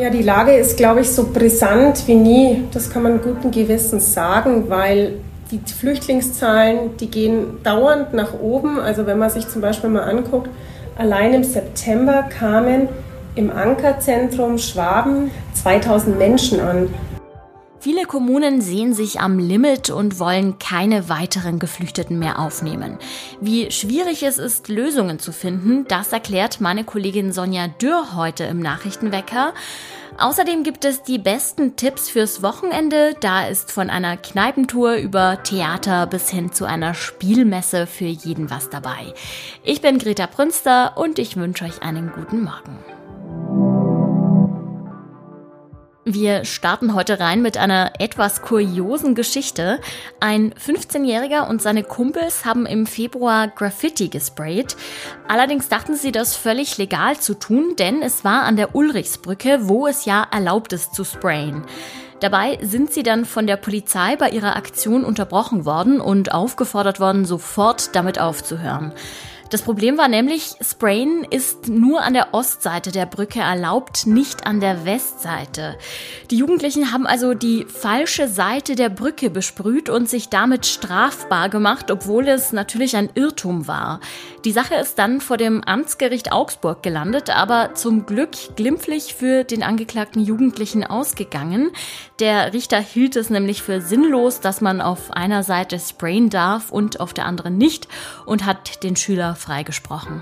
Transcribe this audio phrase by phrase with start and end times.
[0.00, 2.64] Ja, die Lage ist, glaube ich, so brisant wie nie.
[2.72, 5.16] Das kann man guten Gewissens sagen, weil
[5.50, 8.80] die Flüchtlingszahlen, die gehen dauernd nach oben.
[8.80, 10.48] Also wenn man sich zum Beispiel mal anguckt,
[10.96, 12.88] allein im September kamen
[13.34, 16.88] im Ankerzentrum Schwaben 2000 Menschen an.
[17.82, 22.98] Viele Kommunen sehen sich am Limit und wollen keine weiteren Geflüchteten mehr aufnehmen.
[23.40, 28.60] Wie schwierig es ist, Lösungen zu finden, das erklärt meine Kollegin Sonja Dürr heute im
[28.60, 29.54] Nachrichtenwecker.
[30.18, 33.14] Außerdem gibt es die besten Tipps fürs Wochenende.
[33.20, 38.68] Da ist von einer Kneipentour über Theater bis hin zu einer Spielmesse für jeden was
[38.68, 39.14] dabei.
[39.64, 42.99] Ich bin Greta Prünster und ich wünsche euch einen guten Morgen.
[46.14, 49.80] Wir starten heute rein mit einer etwas kuriosen Geschichte.
[50.18, 54.76] Ein 15-Jähriger und seine Kumpels haben im Februar Graffiti gesprayt.
[55.28, 59.86] Allerdings dachten sie, das völlig legal zu tun, denn es war an der Ulrichsbrücke, wo
[59.86, 61.64] es ja erlaubt ist zu sprayen.
[62.18, 67.24] Dabei sind sie dann von der Polizei bei ihrer Aktion unterbrochen worden und aufgefordert worden,
[67.24, 68.92] sofort damit aufzuhören.
[69.50, 74.60] Das Problem war nämlich, Sprayen ist nur an der Ostseite der Brücke erlaubt, nicht an
[74.60, 75.76] der Westseite.
[76.30, 81.90] Die Jugendlichen haben also die falsche Seite der Brücke besprüht und sich damit strafbar gemacht,
[81.90, 83.98] obwohl es natürlich ein Irrtum war.
[84.44, 89.64] Die Sache ist dann vor dem Amtsgericht Augsburg gelandet, aber zum Glück glimpflich für den
[89.64, 91.72] angeklagten Jugendlichen ausgegangen.
[92.20, 97.00] Der Richter hielt es nämlich für sinnlos, dass man auf einer Seite sprayen darf und
[97.00, 97.88] auf der anderen nicht
[98.26, 100.20] und hat den Schüler freigesprochen.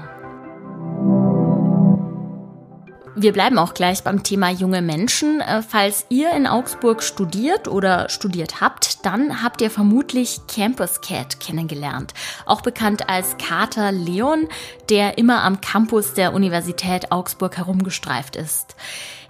[3.20, 5.40] Wir bleiben auch gleich beim Thema junge Menschen.
[5.40, 11.40] Äh, falls ihr in Augsburg studiert oder studiert habt, dann habt ihr vermutlich Campus Cat
[11.40, 12.14] kennengelernt.
[12.46, 14.46] Auch bekannt als Kater Leon,
[14.88, 18.76] der immer am Campus der Universität Augsburg herumgestreift ist.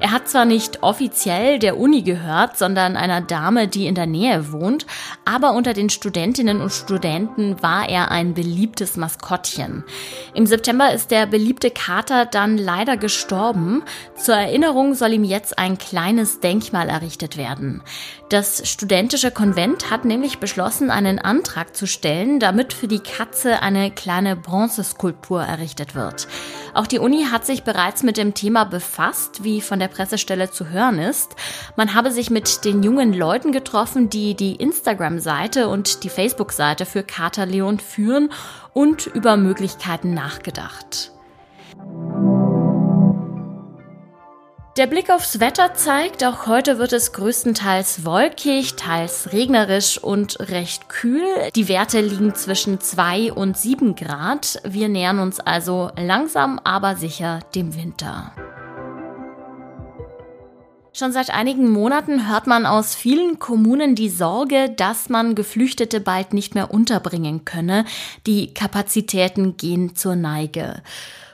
[0.00, 4.52] Er hat zwar nicht offiziell der Uni gehört, sondern einer Dame, die in der Nähe
[4.52, 4.86] wohnt,
[5.24, 9.82] aber unter den Studentinnen und Studenten war er ein beliebtes Maskottchen.
[10.34, 13.82] Im September ist der beliebte Kater dann leider gestorben.
[14.14, 17.82] Zur Erinnerung soll ihm jetzt ein kleines Denkmal errichtet werden.
[18.28, 23.90] Das studentische Konvent hat nämlich beschlossen, einen Antrag zu stellen, damit für die Katze eine
[23.90, 26.28] kleine Bronzeskulptur errichtet wird.
[26.74, 30.68] Auch die Uni hat sich bereits mit dem Thema befasst, wie von der Pressestelle zu
[30.68, 31.34] hören ist.
[31.76, 37.02] Man habe sich mit den jungen Leuten getroffen, die die Instagram-Seite und die Facebook-Seite für
[37.02, 38.30] Kater Leon führen
[38.72, 41.12] und über Möglichkeiten nachgedacht.
[44.78, 50.88] Der Blick aufs Wetter zeigt, auch heute wird es größtenteils wolkig, teils regnerisch und recht
[50.88, 51.26] kühl.
[51.56, 54.62] Die Werte liegen zwischen 2 und 7 Grad.
[54.62, 58.30] Wir nähern uns also langsam, aber sicher dem Winter.
[60.98, 66.34] Schon seit einigen Monaten hört man aus vielen Kommunen die Sorge, dass man Geflüchtete bald
[66.34, 67.84] nicht mehr unterbringen könne.
[68.26, 70.82] Die Kapazitäten gehen zur Neige.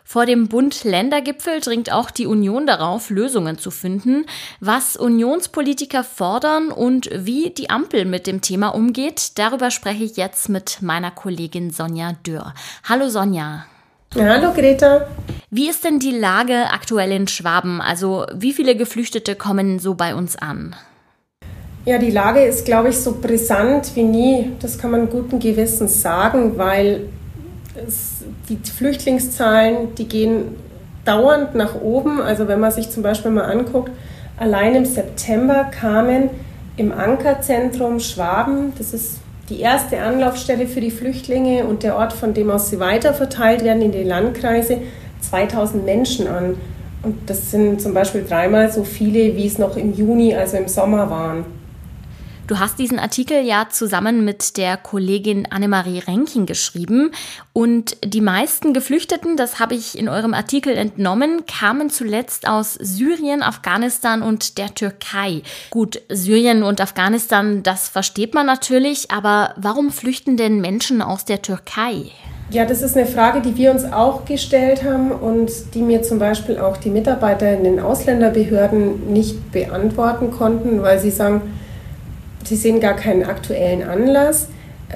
[0.04, 4.26] Vor dem Bund-Länder-Gipfel dringt auch die Union darauf, Lösungen zu finden.
[4.60, 10.50] Was Unionspolitiker fordern und wie die Ampel mit dem Thema umgeht, darüber spreche ich jetzt
[10.50, 12.52] mit meiner Kollegin Sonja Dürr.
[12.86, 13.64] Hallo Sonja.
[14.14, 15.08] Hallo Greta.
[15.56, 17.80] Wie ist denn die Lage aktuell in Schwaben?
[17.80, 20.74] Also wie viele Geflüchtete kommen so bei uns an?
[21.84, 24.50] Ja, die Lage ist, glaube ich, so brisant wie nie.
[24.58, 27.02] Das kann man guten Gewissens sagen, weil
[27.76, 30.56] es, die Flüchtlingszahlen, die gehen
[31.04, 32.20] dauernd nach oben.
[32.20, 33.92] Also wenn man sich zum Beispiel mal anguckt,
[34.36, 36.30] allein im September kamen
[36.76, 39.20] im Ankerzentrum Schwaben, das ist
[39.50, 43.82] die erste Anlaufstelle für die Flüchtlinge und der Ort, von dem aus sie weiterverteilt werden
[43.82, 44.78] in die Landkreise,
[45.28, 46.56] 2000 Menschen an.
[47.02, 50.68] Und das sind zum Beispiel dreimal so viele, wie es noch im Juni, also im
[50.68, 51.44] Sommer waren.
[52.46, 57.10] Du hast diesen Artikel ja zusammen mit der Kollegin Annemarie Renking geschrieben
[57.54, 63.42] und die meisten Geflüchteten, das habe ich in eurem Artikel entnommen, kamen zuletzt aus Syrien,
[63.42, 65.40] Afghanistan und der Türkei.
[65.70, 71.40] Gut, Syrien und Afghanistan, das versteht man natürlich, aber warum flüchten denn Menschen aus der
[71.40, 72.10] Türkei?
[72.50, 76.18] Ja, das ist eine Frage, die wir uns auch gestellt haben und die mir zum
[76.18, 81.40] Beispiel auch die Mitarbeiter in den Ausländerbehörden nicht beantworten konnten, weil sie sagen,
[82.44, 84.48] Sie sehen gar keinen aktuellen Anlass.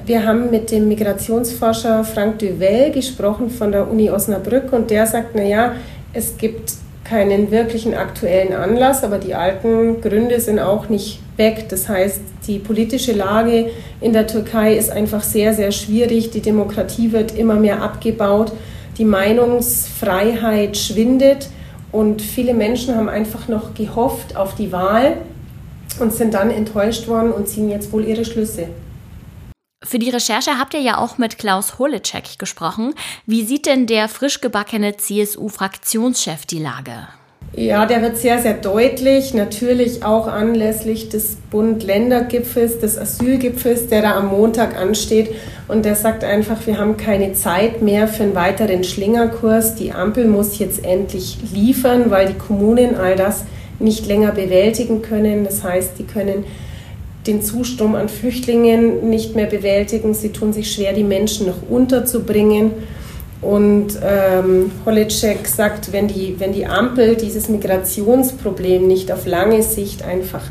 [0.05, 5.35] Wir haben mit dem Migrationsforscher Frank Duvel gesprochen von der Uni Osnabrück und der sagt,
[5.35, 5.73] naja,
[6.12, 6.75] es gibt
[7.05, 11.69] keinen wirklichen aktuellen Anlass, aber die alten Gründe sind auch nicht weg.
[11.69, 13.70] Das heißt, die politische Lage
[14.00, 16.31] in der Türkei ist einfach sehr, sehr schwierig.
[16.31, 18.52] Die Demokratie wird immer mehr abgebaut.
[18.99, 21.49] Die Meinungsfreiheit schwindet
[21.90, 25.17] Und viele Menschen haben einfach noch gehofft auf die Wahl
[26.00, 28.69] und sind dann enttäuscht worden und ziehen jetzt wohl ihre Schlüsse.
[29.84, 32.94] Für die Recherche habt ihr ja auch mit Klaus Holecek gesprochen.
[33.25, 37.08] Wie sieht denn der frisch gebackene CSU-Fraktionschef die Lage?
[37.55, 39.35] Ja, der wird sehr, sehr deutlich.
[39.35, 45.35] Natürlich auch anlässlich des Bund-Länder-Gipfels, des Asylgipfels, der da am Montag ansteht.
[45.67, 49.75] Und der sagt einfach, wir haben keine Zeit mehr für einen weiteren Schlingerkurs.
[49.75, 53.45] Die Ampel muss jetzt endlich liefern, weil die Kommunen all das
[53.81, 55.44] nicht länger bewältigen können.
[55.44, 56.44] Das heißt, die können
[57.27, 60.15] den Zustrom an Flüchtlingen nicht mehr bewältigen.
[60.15, 62.73] Sie tun sich schwer, die Menschen noch unterzubringen.
[63.40, 70.02] Und ähm, Holicek sagt, wenn die, wenn die Ampel dieses Migrationsproblem nicht auf lange Sicht
[70.02, 70.43] einfach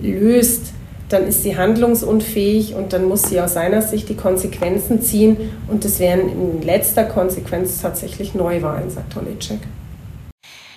[0.00, 0.72] löst,
[1.10, 5.36] dann ist sie handlungsunfähig und dann muss sie aus seiner Sicht die Konsequenzen ziehen.
[5.68, 9.60] Und das wären in letzter Konsequenz tatsächlich Neuwahlen, sagt Holicek.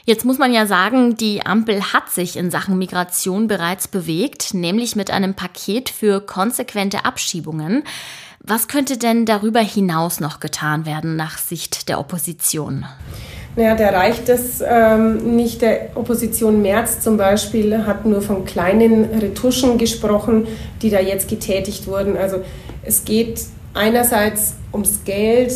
[0.08, 4.96] Jetzt muss man ja sagen, die Ampel hat sich in Sachen Migration bereits bewegt, nämlich
[4.96, 7.84] mit einem Paket für konsequente Abschiebungen.
[8.48, 12.86] Was könnte denn darüber hinaus noch getan werden nach Sicht der Opposition?
[13.56, 15.64] Naja, da reicht es ähm, nicht.
[15.64, 20.46] Der Opposition Merz zum Beispiel hat nur von kleinen Retuschen gesprochen,
[20.84, 22.18] die da jetzt getätigt wurden.
[22.18, 22.44] Also
[22.84, 23.42] es geht
[23.74, 25.52] einerseits ums Geld.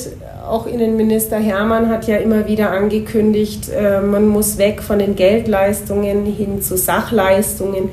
[0.48, 6.26] Auch Innenminister Hermann hat ja immer wieder angekündigt, äh, man muss weg von den Geldleistungen
[6.26, 7.90] hin zu Sachleistungen.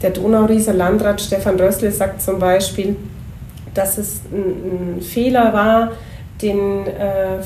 [0.00, 2.96] Der Donaurieser Landrat Stefan Rössle sagt zum Beispiel,
[3.74, 5.92] dass es ein, ein Fehler war,
[6.42, 7.42] den äh,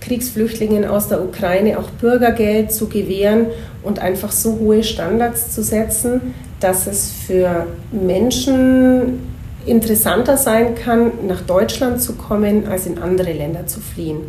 [0.00, 3.46] Kriegsflüchtlingen aus der Ukraine auch Bürgergeld zu gewähren
[3.82, 9.20] und einfach so hohe Standards zu setzen, dass es für Menschen
[9.66, 14.20] interessanter sein kann, nach Deutschland zu kommen, als in andere Länder zu fliehen.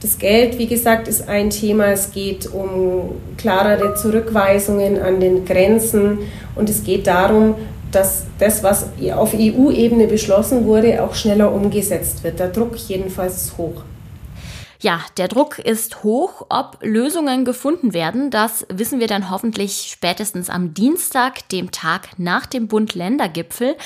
[0.00, 1.88] Das Geld, wie gesagt, ist ein Thema.
[1.88, 6.20] Es geht um klarere Zurückweisungen an den Grenzen
[6.54, 7.56] und es geht darum,
[7.92, 12.38] dass das, was auf EU-Ebene beschlossen wurde, auch schneller umgesetzt wird.
[12.38, 13.82] Der Druck jedenfalls ist hoch.
[14.82, 16.46] Ja, der Druck ist hoch.
[16.48, 22.46] Ob Lösungen gefunden werden, das wissen wir dann hoffentlich spätestens am Dienstag, dem Tag nach
[22.46, 23.76] dem Bund-Länder-Gipfel.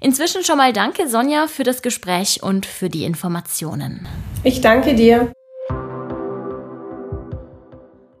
[0.00, 4.06] Inzwischen schon mal danke, Sonja, für das Gespräch und für die Informationen.
[4.42, 5.32] Ich danke dir.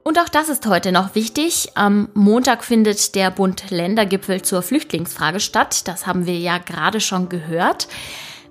[0.06, 1.70] Und auch das ist heute noch wichtig.
[1.76, 5.88] Am Montag findet der Bund-Länder-Gipfel zur Flüchtlingsfrage statt.
[5.88, 7.88] Das haben wir ja gerade schon gehört.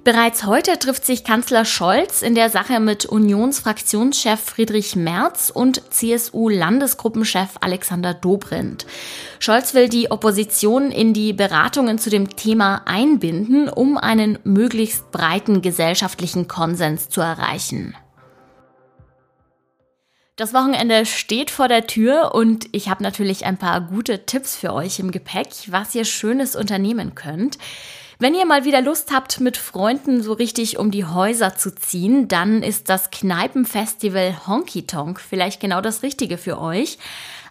[0.04, 7.52] Bereits heute trifft sich Kanzler Scholz in der Sache mit Unionsfraktionschef Friedrich Merz und CSU-Landesgruppenchef
[7.62, 8.88] Alexander Dobrindt.
[9.38, 15.62] Scholz will die Opposition in die Beratungen zu dem Thema einbinden, um einen möglichst breiten
[15.62, 17.96] gesellschaftlichen Konsens zu erreichen.
[20.36, 24.74] Das Wochenende steht vor der Tür und ich habe natürlich ein paar gute Tipps für
[24.74, 27.60] euch im Gepäck, was ihr Schönes unternehmen könnt.
[28.18, 32.28] Wenn ihr mal wieder Lust habt, mit Freunden so richtig um die Häuser zu ziehen,
[32.30, 36.98] dann ist das Kneipenfestival Honky Tonk vielleicht genau das Richtige für euch.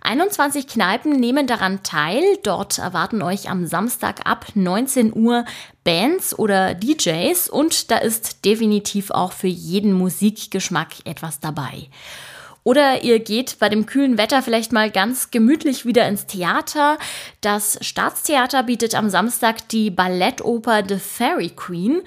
[0.00, 2.24] 21 Kneipen nehmen daran teil.
[2.42, 5.44] Dort erwarten euch am Samstag ab 19 Uhr
[5.84, 11.88] Bands oder DJs und da ist definitiv auch für jeden Musikgeschmack etwas dabei.
[12.64, 16.96] Oder ihr geht bei dem kühlen Wetter vielleicht mal ganz gemütlich wieder ins Theater.
[17.40, 22.02] Das Staatstheater bietet am Samstag die Ballettoper The Fairy Queen.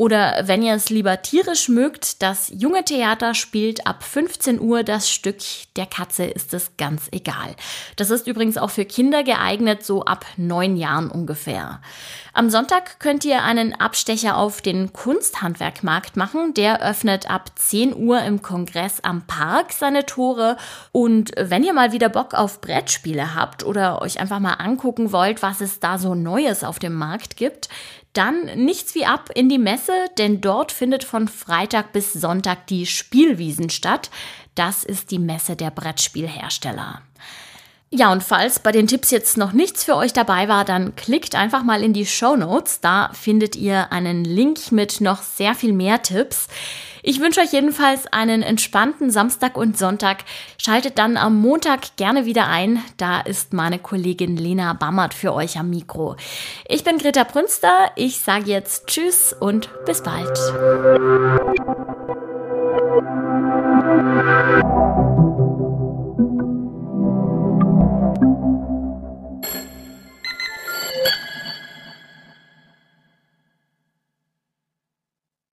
[0.00, 5.10] Oder wenn ihr es lieber tierisch mögt, das junge Theater spielt ab 15 Uhr das
[5.10, 5.36] Stück
[5.76, 7.54] Der Katze ist es ganz egal.
[7.96, 11.82] Das ist übrigens auch für Kinder geeignet, so ab neun Jahren ungefähr.
[12.32, 16.54] Am Sonntag könnt ihr einen Abstecher auf den Kunsthandwerkmarkt machen.
[16.54, 20.56] Der öffnet ab 10 Uhr im Kongress am Park seine Tore.
[20.92, 25.42] Und wenn ihr mal wieder Bock auf Brettspiele habt oder euch einfach mal angucken wollt,
[25.42, 27.68] was es da so Neues auf dem Markt gibt,
[28.12, 32.86] dann nichts wie ab in die Messe, denn dort findet von Freitag bis Sonntag die
[32.86, 34.10] Spielwiesen statt.
[34.54, 37.02] Das ist die Messe der Brettspielhersteller.
[37.92, 41.34] Ja, und falls bei den Tipps jetzt noch nichts für euch dabei war, dann klickt
[41.34, 42.80] einfach mal in die Show Notes.
[42.80, 46.46] Da findet ihr einen Link mit noch sehr viel mehr Tipps.
[47.02, 50.18] Ich wünsche euch jedenfalls einen entspannten Samstag und Sonntag.
[50.56, 52.80] Schaltet dann am Montag gerne wieder ein.
[52.96, 56.14] Da ist meine Kollegin Lena Bammert für euch am Mikro.
[56.68, 57.90] Ich bin Greta Prünster.
[57.96, 60.38] Ich sage jetzt Tschüss und bis bald.